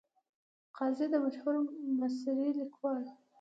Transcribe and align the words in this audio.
قاضي 0.77 1.05
د 1.11 1.15
مشهور 1.25 1.55
مصري 1.99 2.49
لیکوال. 2.59 3.03